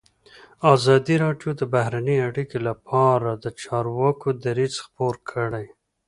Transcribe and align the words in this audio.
ازادي 0.73 1.15
راډیو 1.23 1.51
د 1.59 1.61
بهرنۍ 1.73 2.17
اړیکې 2.29 2.59
لپاره 2.67 3.29
د 3.43 3.45
چارواکو 3.61 4.27
دریځ 4.45 4.73
خپور 4.85 5.15
کړی. 5.31 5.65